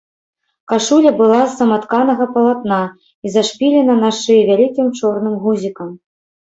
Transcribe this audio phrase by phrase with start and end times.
[0.71, 2.81] Кашуля была з саматканага палатна
[3.27, 5.89] і зашпілена на шыі вялікім чорным гузікам.